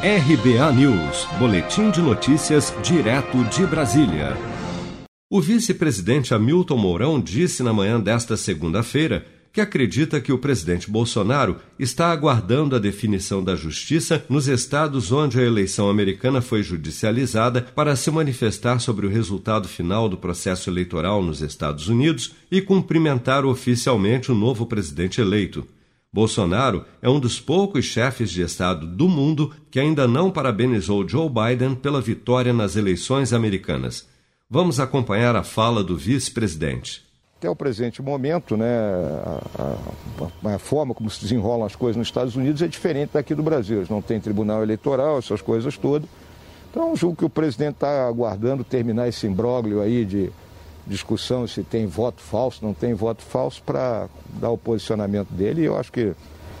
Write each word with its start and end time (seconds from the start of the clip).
RBA 0.00 0.72
News, 0.74 1.26
Boletim 1.40 1.90
de 1.90 2.00
Notícias, 2.00 2.72
direto 2.84 3.42
de 3.46 3.66
Brasília. 3.66 4.36
O 5.28 5.40
vice-presidente 5.40 6.32
Hamilton 6.32 6.76
Mourão 6.76 7.20
disse 7.20 7.64
na 7.64 7.72
manhã 7.72 7.98
desta 7.98 8.36
segunda-feira 8.36 9.26
que 9.52 9.60
acredita 9.60 10.20
que 10.20 10.32
o 10.32 10.38
presidente 10.38 10.88
Bolsonaro 10.88 11.56
está 11.80 12.12
aguardando 12.12 12.76
a 12.76 12.78
definição 12.78 13.42
da 13.42 13.56
justiça 13.56 14.24
nos 14.28 14.46
estados 14.46 15.10
onde 15.10 15.40
a 15.40 15.44
eleição 15.44 15.90
americana 15.90 16.40
foi 16.40 16.62
judicializada 16.62 17.62
para 17.62 17.96
se 17.96 18.08
manifestar 18.08 18.78
sobre 18.78 19.04
o 19.04 19.10
resultado 19.10 19.66
final 19.66 20.08
do 20.08 20.16
processo 20.16 20.70
eleitoral 20.70 21.24
nos 21.24 21.42
Estados 21.42 21.88
Unidos 21.88 22.36
e 22.52 22.62
cumprimentar 22.62 23.44
oficialmente 23.44 24.30
o 24.30 24.34
novo 24.36 24.64
presidente 24.64 25.20
eleito. 25.20 25.66
Bolsonaro 26.12 26.84
é 27.02 27.08
um 27.08 27.20
dos 27.20 27.38
poucos 27.38 27.84
chefes 27.84 28.30
de 28.30 28.40
Estado 28.40 28.86
do 28.86 29.08
mundo 29.08 29.52
que 29.70 29.78
ainda 29.78 30.08
não 30.08 30.30
parabenizou 30.30 31.06
Joe 31.06 31.28
Biden 31.28 31.74
pela 31.74 32.00
vitória 32.00 32.52
nas 32.52 32.76
eleições 32.76 33.32
americanas. 33.32 34.08
Vamos 34.48 34.80
acompanhar 34.80 35.36
a 35.36 35.42
fala 35.42 35.84
do 35.84 35.96
vice-presidente. 35.96 37.06
Até 37.36 37.50
o 37.50 37.54
presente 37.54 38.00
momento, 38.00 38.56
né, 38.56 38.66
a, 38.66 40.48
a, 40.48 40.54
a, 40.54 40.58
forma 40.58 40.94
como 40.94 41.08
se 41.10 41.20
desenrolam 41.20 41.66
as 41.66 41.76
coisas 41.76 41.96
nos 41.96 42.08
Estados 42.08 42.34
Unidos 42.34 42.62
é 42.62 42.66
diferente 42.66 43.10
daqui 43.12 43.34
do 43.34 43.42
Brasil. 43.42 43.76
Eles 43.76 43.90
não 43.90 44.00
têm 44.00 44.18
tribunal 44.18 44.62
eleitoral, 44.62 45.18
essas 45.18 45.42
coisas 45.42 45.76
todas. 45.76 46.08
Então, 46.70 46.96
julgo 46.96 47.16
que 47.16 47.24
o 47.24 47.30
presidente 47.30 47.74
está 47.74 48.08
aguardando 48.08 48.64
terminar 48.64 49.08
esse 49.08 49.26
imbróglio 49.26 49.80
aí 49.80 50.04
de 50.04 50.32
discussão 50.88 51.46
se 51.46 51.62
tem 51.62 51.86
voto 51.86 52.20
falso, 52.22 52.64
não 52.64 52.74
tem 52.74 52.94
voto 52.94 53.22
falso, 53.22 53.62
para 53.62 54.08
dar 54.40 54.50
o 54.50 54.58
posicionamento 54.58 55.28
dele. 55.30 55.62
E 55.62 55.64
eu 55.66 55.78
acho 55.78 55.92
que 55.92 56.14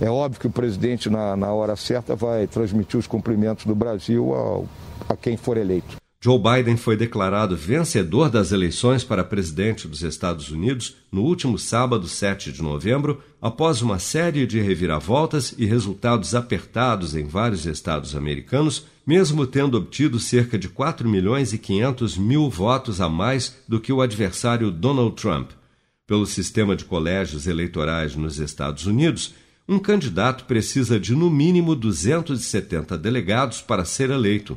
é 0.00 0.10
óbvio 0.10 0.40
que 0.40 0.46
o 0.46 0.50
presidente, 0.50 1.10
na, 1.10 1.36
na 1.36 1.52
hora 1.52 1.76
certa, 1.76 2.16
vai 2.16 2.46
transmitir 2.46 2.98
os 2.98 3.06
cumprimentos 3.06 3.66
do 3.66 3.74
Brasil 3.74 4.34
ao, 4.34 4.66
a 5.08 5.16
quem 5.16 5.36
for 5.36 5.56
eleito. 5.56 6.01
Joe 6.24 6.38
Biden 6.38 6.76
foi 6.76 6.96
declarado 6.96 7.56
vencedor 7.56 8.30
das 8.30 8.52
eleições 8.52 9.02
para 9.02 9.24
presidente 9.24 9.88
dos 9.88 10.04
Estados 10.04 10.52
Unidos 10.52 10.94
no 11.10 11.22
último 11.22 11.58
sábado, 11.58 12.06
7 12.06 12.52
de 12.52 12.62
novembro, 12.62 13.20
após 13.40 13.82
uma 13.82 13.98
série 13.98 14.46
de 14.46 14.60
reviravoltas 14.60 15.52
e 15.58 15.66
resultados 15.66 16.32
apertados 16.32 17.16
em 17.16 17.26
vários 17.26 17.66
estados 17.66 18.14
americanos, 18.14 18.86
mesmo 19.04 19.44
tendo 19.48 19.76
obtido 19.76 20.20
cerca 20.20 20.56
de 20.56 20.68
4 20.68 21.08
milhões 21.08 21.52
e 21.52 21.58
500 21.58 22.16
mil 22.16 22.48
votos 22.48 23.00
a 23.00 23.08
mais 23.08 23.56
do 23.66 23.80
que 23.80 23.92
o 23.92 24.00
adversário 24.00 24.70
Donald 24.70 25.16
Trump. 25.16 25.50
Pelo 26.06 26.24
sistema 26.24 26.76
de 26.76 26.84
colégios 26.84 27.48
eleitorais 27.48 28.14
nos 28.14 28.38
Estados 28.38 28.86
Unidos, 28.86 29.34
um 29.68 29.76
candidato 29.76 30.44
precisa 30.44 31.00
de 31.00 31.16
no 31.16 31.28
mínimo 31.28 31.74
270 31.74 32.96
delegados 32.96 33.60
para 33.60 33.84
ser 33.84 34.10
eleito 34.10 34.56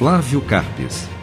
Flávio 0.00 0.40
Carpes. 0.40 1.19